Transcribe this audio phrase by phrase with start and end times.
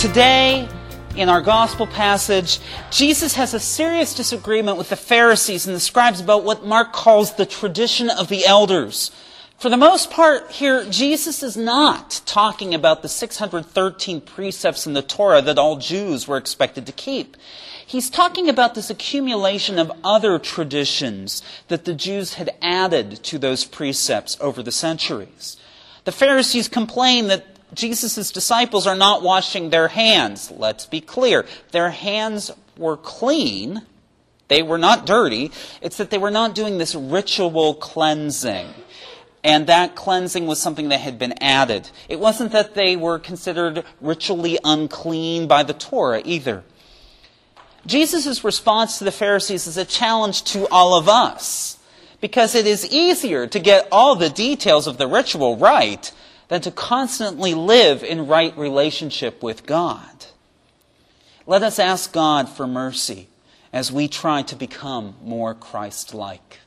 [0.00, 0.66] Today,
[1.14, 2.58] in our gospel passage,
[2.90, 7.34] Jesus has a serious disagreement with the Pharisees and the scribes about what Mark calls
[7.34, 9.10] the tradition of the elders.
[9.58, 15.02] For the most part, here, Jesus is not talking about the 613 precepts in the
[15.02, 17.36] Torah that all Jews were expected to keep.
[17.86, 23.66] He's talking about this accumulation of other traditions that the Jews had added to those
[23.66, 25.58] precepts over the centuries.
[26.04, 30.50] The Pharisees complain that Jesus' disciples are not washing their hands.
[30.50, 31.46] Let's be clear.
[31.72, 33.82] Their hands were clean.
[34.48, 35.52] They were not dirty.
[35.80, 38.66] It's that they were not doing this ritual cleansing.
[39.42, 41.88] And that cleansing was something that had been added.
[42.08, 46.64] It wasn't that they were considered ritually unclean by the Torah either.
[47.86, 51.78] Jesus' response to the Pharisees is a challenge to all of us.
[52.20, 56.12] Because it is easier to get all the details of the ritual right
[56.50, 60.26] than to constantly live in right relationship with God.
[61.46, 63.28] Let us ask God for mercy
[63.72, 66.58] as we try to become more Christ like.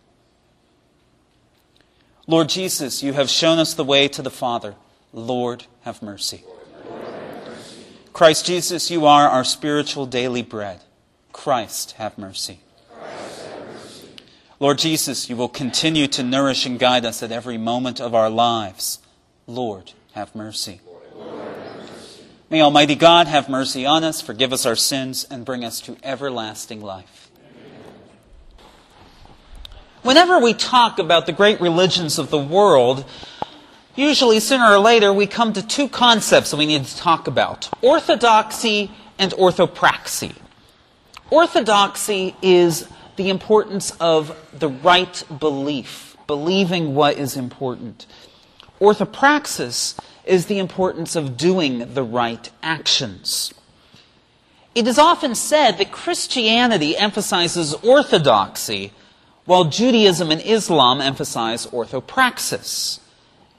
[2.27, 4.75] Lord Jesus, you have shown us the way to the Father.
[5.11, 6.45] Lord, have mercy.
[8.13, 10.79] Christ Jesus, you are our spiritual daily bread.
[11.33, 12.61] Christ, have mercy.
[14.61, 18.29] Lord Jesus, you will continue to nourish and guide us at every moment of our
[18.29, 18.99] lives.
[19.47, 20.79] Lord, have mercy.
[22.49, 25.97] May Almighty God have mercy on us, forgive us our sins, and bring us to
[26.03, 27.31] everlasting life.
[30.03, 33.05] Whenever we talk about the great religions of the world,
[33.95, 37.69] usually sooner or later we come to two concepts that we need to talk about
[37.81, 40.35] orthodoxy and orthopraxy.
[41.31, 48.05] Orthodoxy is the importance of the right belief, believing what is important.
[48.83, 53.53] Orthopraxis is the importance of doing the right actions.
[54.75, 58.91] It is often said that Christianity emphasizes orthodoxy,
[59.45, 62.99] while Judaism and Islam emphasize orthopraxis.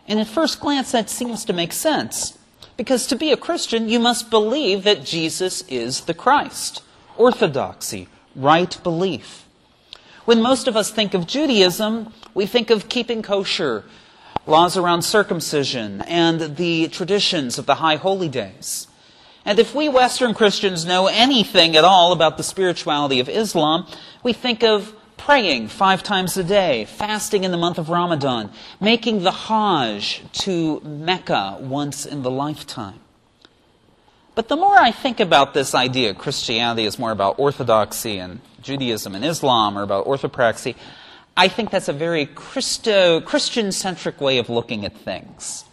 [0.07, 2.37] And at first glance, that seems to make sense.
[2.77, 6.83] Because to be a Christian, you must believe that Jesus is the Christ.
[7.17, 9.49] Orthodoxy, right belief.
[10.27, 13.85] When most of us think of Judaism, we think of keeping kosher,
[14.47, 18.87] laws around circumcision, and the traditions of the high holy days.
[19.45, 23.87] And if we Western Christians know anything at all about the spirituality of Islam,
[24.23, 28.51] we think of praying five times a day, fasting in the month of Ramadan,
[28.81, 33.01] making the Hajj to Mecca once in the lifetime.
[34.35, 39.15] But the more I think about this idea, Christianity is more about orthodoxy and Judaism
[39.15, 40.75] and Islam, or about orthopraxy,
[41.37, 45.65] I think that's a very Christo, Christian centric way of looking at things.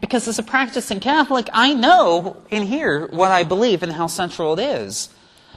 [0.00, 4.58] Because as a practicing Catholic, I know in here what I believe and how central
[4.58, 5.10] it is.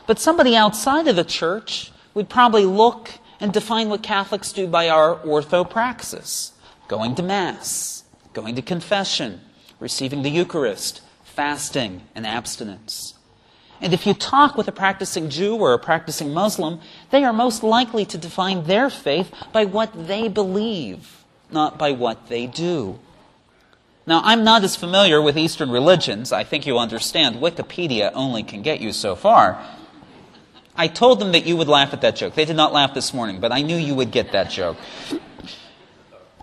[0.05, 4.89] But somebody outside of the church would probably look and define what Catholics do by
[4.89, 6.51] our orthopraxis
[6.87, 8.03] going to Mass,
[8.33, 9.41] going to confession,
[9.79, 13.15] receiving the Eucharist, fasting, and abstinence.
[13.83, 16.79] And if you talk with a practicing Jew or a practicing Muslim,
[17.11, 22.29] they are most likely to define their faith by what they believe, not by what
[22.29, 22.97] they do.
[24.07, 26.31] Now, I'm not as familiar with Eastern religions.
[26.31, 29.61] I think you understand Wikipedia only can get you so far.
[30.77, 32.35] I told them that you would laugh at that joke.
[32.35, 34.77] They did not laugh this morning, but I knew you would get that joke.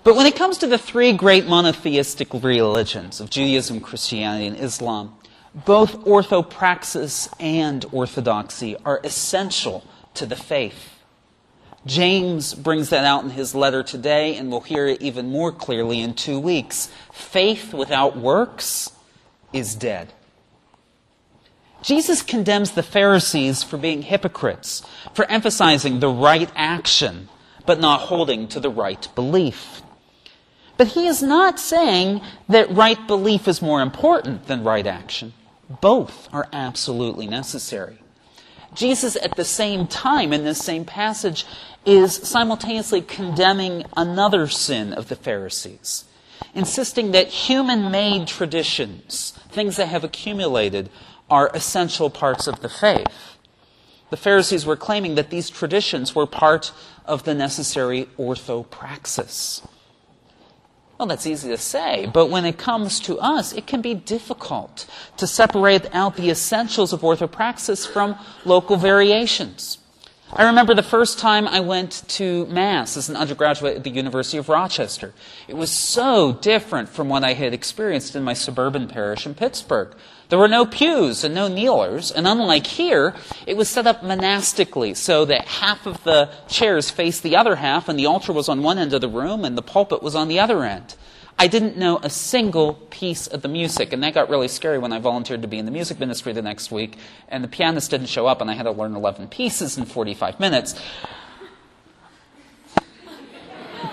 [0.05, 5.15] But when it comes to the three great monotheistic religions of Judaism, Christianity, and Islam,
[5.55, 9.85] both orthopraxis and orthodoxy are essential
[10.15, 10.97] to the faith.
[11.87, 16.01] James brings that out in his letter today, and we'll hear it even more clearly
[16.01, 16.91] in two weeks.
[17.11, 18.93] Faith without works
[19.53, 20.13] is dead.
[21.83, 24.83] Jesus condemns the Pharisees for being hypocrites,
[25.15, 27.29] for emphasizing the right action,
[27.65, 29.81] but not holding to the right belief.
[30.77, 35.33] But he is not saying that right belief is more important than right action.
[35.71, 37.99] Both are absolutely necessary.
[38.75, 41.47] Jesus, at the same time, in this same passage,
[41.85, 46.05] is simultaneously condemning another sin of the Pharisees,
[46.55, 50.91] insisting that human made traditions, things that have accumulated,
[51.29, 53.37] are essential parts of the faith.
[54.11, 56.73] The Pharisees were claiming that these traditions were part
[57.05, 59.65] of the necessary orthopraxis.
[61.01, 64.87] Well, that's easy to say, but when it comes to us, it can be difficult
[65.17, 69.79] to separate out the essentials of orthopraxis from local variations.
[70.33, 74.39] I remember the first time I went to Mass as an undergraduate at the University
[74.39, 75.13] of Rochester.
[75.49, 79.93] It was so different from what I had experienced in my suburban parish in Pittsburgh.
[80.29, 83.13] There were no pews and no kneelers, and unlike here,
[83.45, 87.89] it was set up monastically so that half of the chairs faced the other half,
[87.89, 90.29] and the altar was on one end of the room, and the pulpit was on
[90.29, 90.95] the other end.
[91.41, 94.93] I didn't know a single piece of the music, and that got really scary when
[94.93, 96.99] I volunteered to be in the music ministry the next week,
[97.31, 100.39] and the pianist didn't show up, and I had to learn 11 pieces in 45
[100.39, 100.79] minutes.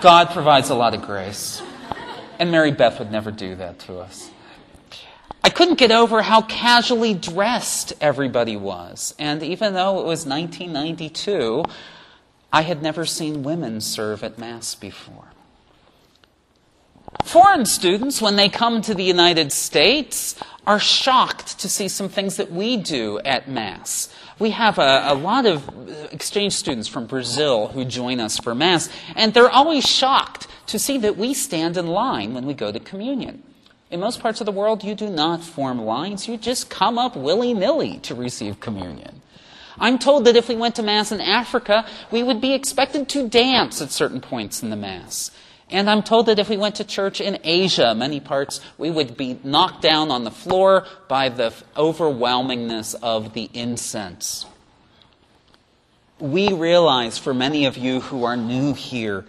[0.02, 1.62] God provides a lot of grace,
[2.38, 4.30] and Mary Beth would never do that to us.
[5.42, 11.64] I couldn't get over how casually dressed everybody was, and even though it was 1992,
[12.52, 15.32] I had never seen women serve at Mass before.
[17.28, 20.34] Foreign students, when they come to the United States,
[20.66, 24.08] are shocked to see some things that we do at Mass.
[24.38, 28.54] We have a, a, lot of uh, exchange students from Brazil who join us for
[28.54, 32.72] Mass, and they're always shocked to see that we stand in line when we go
[32.72, 33.42] to communion.
[33.90, 37.14] In most parts of the world, you do not form lines, you just come up
[37.14, 39.20] willy nilly to receive communion.
[39.78, 43.28] I'm told that if we went to Mass in Africa, we would be expected to
[43.28, 45.30] dance at certain points in the Mass.
[45.70, 49.16] And I'm told that if we went to church in Asia, many parts, we would
[49.16, 54.46] be knocked down on the floor by the overwhelmingness of the incense.
[56.18, 59.24] We realize for many of you who are new here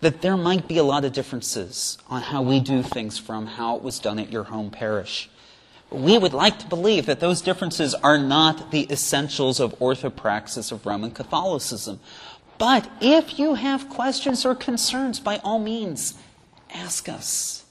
[0.00, 3.76] that there might be a lot of differences on how we do things from how
[3.76, 5.30] it was done at your home parish.
[5.90, 10.86] We would like to believe that those differences are not the essentials of orthopraxis of
[10.86, 12.00] Roman Catholicism.
[12.62, 16.14] But if you have questions or concerns, by all means,
[16.72, 17.64] ask us.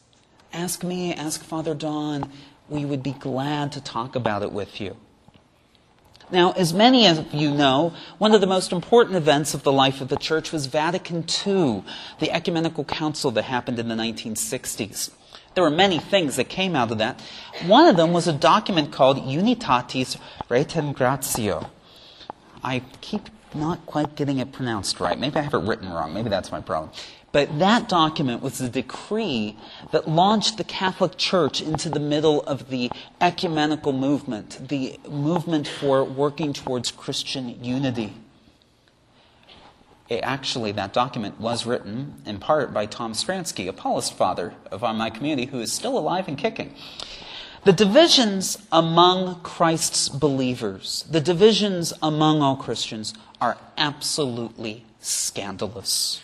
[0.52, 2.30] Ask me, ask Father Don.
[2.68, 4.98] We would be glad to talk about it with you.
[6.30, 10.02] Now, as many of you know, one of the most important events of the life
[10.02, 11.86] of the Church was Vatican II,
[12.20, 15.10] the ecumenical council that happened in the 1960s.
[15.56, 17.22] There were many things that came out of that.
[17.66, 20.18] One of them was a document called Unitatis
[20.50, 21.70] Redemptio.
[22.62, 25.20] I keep not quite getting it pronounced right.
[25.20, 26.14] Maybe I have it written wrong.
[26.14, 26.92] Maybe that's my problem.
[27.32, 29.58] But that document was the decree
[29.92, 36.04] that launched the Catholic Church into the middle of the ecumenical movement, the movement for
[36.04, 38.14] working towards Christian unity.
[40.10, 44.84] It actually, that document was written in part by Tom Stransky, a Paulist father of
[44.84, 46.76] uh, my community who is still alive and kicking.
[47.64, 56.22] The divisions among Christ's believers, the divisions among all Christians, are absolutely scandalous.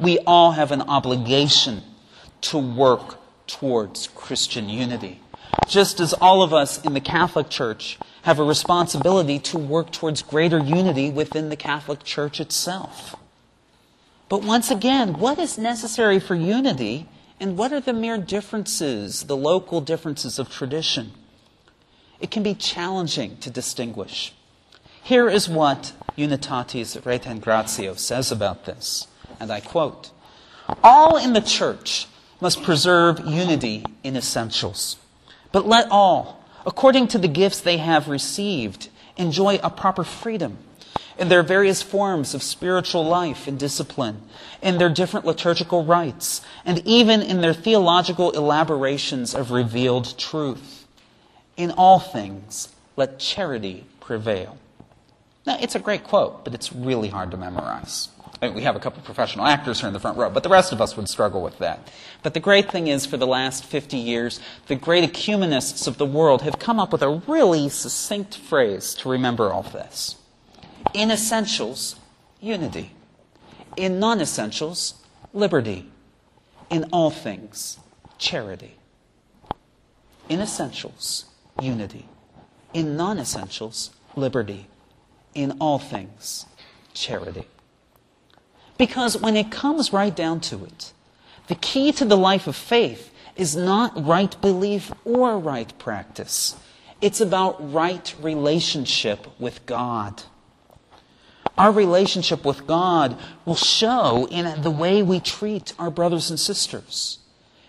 [0.00, 1.82] We all have an obligation
[2.40, 5.20] to work towards Christian unity.
[5.68, 10.22] Just as all of us in the Catholic Church have a responsibility to work towards
[10.22, 13.14] greater unity within the Catholic Church itself.
[14.28, 17.06] But once again, what is necessary for unity
[17.40, 21.12] and what are the mere differences, the local differences of tradition?
[22.20, 24.32] It can be challenging to distinguish.
[25.02, 29.06] Here is what Unitatis Redemptio says about this,
[29.38, 30.10] and I quote
[30.82, 32.06] All in the church
[32.40, 34.96] must preserve unity in essentials,
[35.52, 40.58] but let all, according to the gifts they have received, enjoy a proper freedom
[41.18, 44.22] in their various forms of spiritual life and discipline,
[44.62, 50.86] in their different liturgical rites, and even in their theological elaborations of revealed truth.
[51.56, 54.58] In all things, let charity prevail.
[55.44, 58.10] Now, it's a great quote, but it's really hard to memorize.
[58.40, 60.48] I mean, we have a couple professional actors here in the front row, but the
[60.48, 61.90] rest of us would struggle with that.
[62.22, 66.06] But the great thing is, for the last 50 years, the great ecumenists of the
[66.06, 70.17] world have come up with a really succinct phrase to remember all this.
[70.94, 71.96] In essentials,
[72.40, 72.92] unity.
[73.76, 74.94] In non essentials,
[75.32, 75.90] liberty.
[76.70, 77.78] In all things,
[78.18, 78.76] charity.
[80.28, 81.26] In essentials,
[81.60, 82.06] unity.
[82.74, 84.66] In non essentials, liberty.
[85.34, 86.46] In all things,
[86.94, 87.46] charity.
[88.76, 90.92] Because when it comes right down to it,
[91.48, 96.56] the key to the life of faith is not right belief or right practice.
[97.00, 100.22] It's about right relationship with God.
[101.58, 107.18] Our relationship with God will show in the way we treat our brothers and sisters.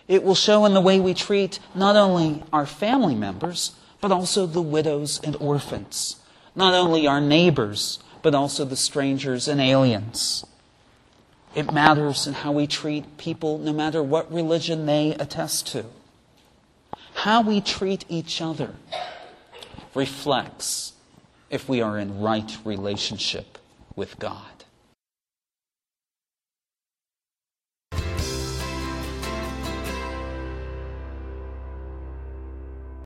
[0.07, 4.45] It will show in the way we treat not only our family members, but also
[4.45, 6.17] the widows and orphans.
[6.55, 10.45] Not only our neighbors, but also the strangers and aliens.
[11.55, 15.85] It matters in how we treat people, no matter what religion they attest to.
[17.15, 18.75] How we treat each other
[19.95, 20.93] reflects
[21.49, 23.57] if we are in right relationship
[23.95, 24.58] with God.